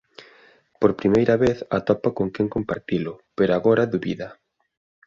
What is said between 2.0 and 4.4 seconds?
con quen compartilo, pero agora dubida.